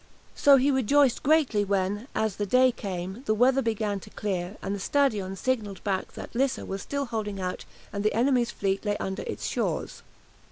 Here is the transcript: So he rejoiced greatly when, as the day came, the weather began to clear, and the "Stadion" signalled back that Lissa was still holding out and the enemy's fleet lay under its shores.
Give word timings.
So 0.33 0.55
he 0.57 0.71
rejoiced 0.71 1.21
greatly 1.21 1.63
when, 1.63 2.07
as 2.15 2.37
the 2.37 2.47
day 2.47 2.71
came, 2.71 3.21
the 3.27 3.35
weather 3.35 3.61
began 3.61 3.99
to 3.99 4.09
clear, 4.09 4.57
and 4.63 4.73
the 4.73 4.79
"Stadion" 4.79 5.35
signalled 5.35 5.83
back 5.83 6.13
that 6.13 6.33
Lissa 6.33 6.65
was 6.65 6.81
still 6.81 7.05
holding 7.05 7.39
out 7.39 7.65
and 7.93 8.03
the 8.03 8.15
enemy's 8.15 8.49
fleet 8.49 8.83
lay 8.83 8.97
under 8.97 9.21
its 9.27 9.45
shores. 9.45 10.01